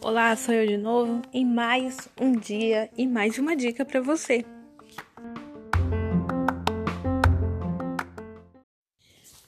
Olá, 0.00 0.36
sou 0.36 0.54
eu 0.54 0.64
de 0.64 0.76
novo 0.76 1.20
em 1.32 1.44
mais 1.44 2.08
um 2.20 2.30
dia 2.32 2.88
e 2.96 3.04
mais 3.04 3.36
uma 3.36 3.56
dica 3.56 3.84
para 3.84 4.00
você. 4.00 4.44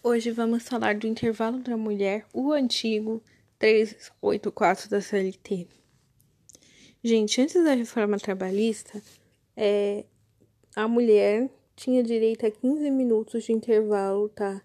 Hoje 0.03 0.33
vamos 0.33 0.65
falar 0.65 0.97
do 0.97 1.07
intervalo 1.07 1.61
da 1.61 1.77
mulher, 1.77 2.27
o 2.33 2.51
antigo 2.53 3.23
384 3.61 4.91
da 4.91 5.01
CLT. 5.01 5.69
Gente, 7.05 7.41
antes 7.41 7.63
da 7.63 7.75
reforma 7.75 8.19
trabalhista, 8.19 9.01
é, 9.57 10.05
a 10.75 10.89
mulher 10.89 11.49
tinha 11.83 12.01
direito 12.01 12.47
a 12.47 12.51
15 12.51 12.89
minutos 12.93 13.43
de 13.43 13.53
intervalo, 13.53 14.29
tá? 14.29 14.63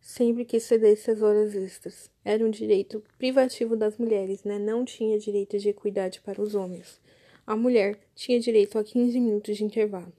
Sempre 0.00 0.44
que 0.44 0.56
excedesse 0.56 1.08
as 1.08 1.22
horas 1.22 1.54
extras. 1.54 2.10
Era 2.24 2.44
um 2.44 2.50
direito 2.50 3.00
privativo 3.16 3.76
das 3.76 3.96
mulheres, 3.96 4.42
né? 4.42 4.58
Não 4.58 4.84
tinha 4.84 5.20
direito 5.20 5.56
de 5.56 5.68
equidade 5.68 6.20
para 6.20 6.42
os 6.42 6.56
homens. 6.56 7.00
A 7.46 7.54
mulher 7.54 7.96
tinha 8.12 8.40
direito 8.40 8.76
a 8.76 8.82
15 8.82 9.20
minutos 9.20 9.56
de 9.56 9.62
intervalo. 9.62 10.12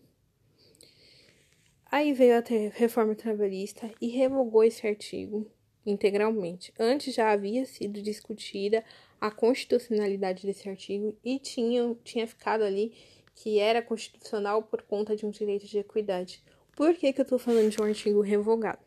Aí 1.92 2.14
veio 2.14 2.38
a 2.38 2.44
reforma 2.74 3.16
trabalhista 3.16 3.92
e 4.00 4.08
revogou 4.08 4.64
esse 4.64 4.88
artigo 4.88 5.46
integralmente. 5.86 6.72
Antes 6.80 7.14
já 7.14 7.32
havia 7.32 7.66
sido 7.66 8.02
discutida 8.02 8.82
a 9.20 9.30
constitucionalidade 9.30 10.48
desse 10.48 10.70
artigo 10.70 11.18
e 11.22 11.38
tinha, 11.38 11.94
tinha 12.04 12.26
ficado 12.26 12.64
ali 12.64 12.94
que 13.42 13.58
era 13.58 13.82
constitucional 13.82 14.64
por 14.64 14.82
conta 14.82 15.16
de 15.16 15.26
um 15.26 15.30
direito 15.30 15.66
de 15.66 15.80
equidade. 15.80 16.44
Por 16.76 16.94
que, 16.94 17.14
que 17.14 17.22
eu 17.22 17.24
estou 17.24 17.40
falando 17.40 17.70
de 17.70 17.82
um 17.82 17.86
artigo 17.86 18.20
revogado? 18.20 18.80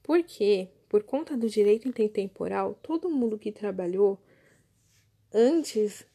Porque, 0.00 0.68
por 0.88 1.02
conta 1.02 1.36
do 1.36 1.48
direito 1.48 1.88
intertemporal, 1.88 2.78
todo 2.80 3.10
mundo 3.10 3.36
que 3.36 3.50
trabalhou 3.50 4.16
antes 5.32 6.06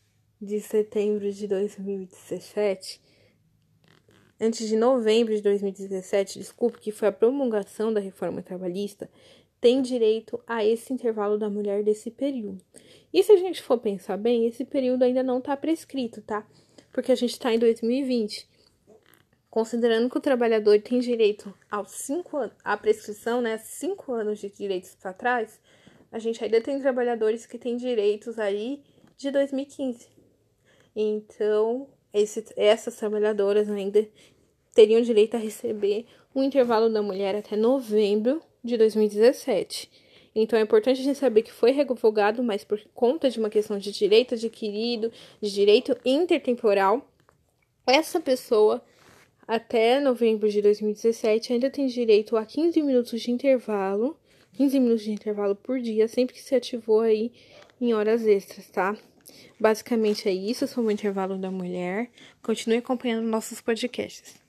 de 0.42 0.62
setembro 0.62 1.30
de 1.30 1.48
2017, 1.48 3.02
antes 4.40 4.66
de 4.66 4.78
novembro 4.78 5.36
de 5.36 5.42
2017, 5.42 6.40
desculpe, 6.40 6.80
que 6.80 6.94
foi 6.94 7.10
a 7.10 7.12
promulgação 7.12 7.92
da 7.92 8.00
reforma 8.00 8.42
trabalhista, 8.42 9.10
tem 9.60 9.82
direito 9.82 10.42
a 10.48 10.64
esse 10.64 10.94
intervalo 10.94 11.38
da 11.38 11.50
mulher 11.50 11.84
desse 11.84 12.10
período. 12.10 12.64
E 13.12 13.22
se 13.22 13.34
a 13.34 13.38
gente 13.38 13.62
for 13.62 13.78
pensar 13.78 14.16
bem, 14.16 14.48
esse 14.48 14.64
período 14.64 15.04
ainda 15.04 15.22
não 15.22 15.40
está 15.40 15.58
prescrito, 15.58 16.22
tá? 16.22 16.48
Porque 16.92 17.12
a 17.12 17.16
gente 17.16 17.32
está 17.32 17.54
em 17.54 17.60
2020. 17.60 18.48
Considerando 19.50 20.10
que 20.10 20.18
o 20.18 20.22
trabalhador 20.22 20.80
tem 20.82 21.00
direito 21.00 21.54
aos 21.70 21.92
cinco 21.92 22.38
a 22.64 22.78
prescrição, 22.78 23.42
né? 23.42 23.58
Cinco 23.58 24.14
anos 24.14 24.40
de 24.40 24.50
direitos 24.50 24.96
para 24.96 25.12
trás, 25.12 25.60
a 26.12 26.20
gente 26.20 26.44
ainda 26.44 26.62
tem 26.62 26.80
trabalhadores 26.80 27.46
que 27.46 27.58
têm 27.58 27.76
direitos 27.76 28.38
aí 28.38 28.82
de 29.18 29.32
2015. 29.32 30.08
Então, 30.96 31.88
esse, 32.14 32.46
essas 32.56 32.96
trabalhadoras 32.96 33.70
ainda 33.70 34.08
teriam 34.74 35.02
direito 35.02 35.36
a 35.36 35.40
receber 35.40 36.06
um 36.34 36.44
intervalo 36.44 36.90
da 36.90 37.02
mulher 37.02 37.36
até 37.36 37.56
novembro 37.56 38.42
de 38.64 38.78
2017. 38.78 39.90
Então 40.42 40.58
é 40.58 40.62
importante 40.62 41.02
a 41.02 41.04
gente 41.04 41.18
saber 41.18 41.42
que 41.42 41.52
foi 41.52 41.72
revogado, 41.72 42.42
mas 42.42 42.64
por 42.64 42.80
conta 42.94 43.30
de 43.30 43.40
uma 43.40 43.50
questão 43.50 43.78
de 43.78 43.92
direito 43.92 44.36
adquirido, 44.36 45.12
de 45.42 45.52
direito 45.52 45.98
intertemporal, 46.06 47.06
essa 47.86 48.22
pessoa 48.22 48.82
até 49.46 50.00
novembro 50.00 50.50
de 50.50 50.62
2017 50.62 51.52
ainda 51.52 51.70
tem 51.70 51.88
direito 51.88 52.38
a 52.38 52.46
15 52.46 52.82
minutos 52.82 53.22
de 53.22 53.32
intervalo, 53.32 54.16
15 54.54 54.80
minutos 54.80 55.04
de 55.04 55.12
intervalo 55.12 55.56
por 55.56 55.80
dia, 55.80 56.08
sempre 56.08 56.36
que 56.36 56.42
se 56.42 56.56
ativou 56.56 57.02
aí 57.02 57.32
em 57.82 57.94
horas 57.94 58.26
extras, 58.26 58.68
tá? 58.70 58.96
Basicamente 59.60 60.30
é 60.30 60.32
isso 60.32 60.68
sobre 60.68 60.90
o 60.90 60.94
intervalo 60.94 61.38
da 61.38 61.52
mulher. 61.52 62.10
Continue 62.42 62.78
acompanhando 62.78 63.28
nossos 63.28 63.60
podcasts. 63.60 64.40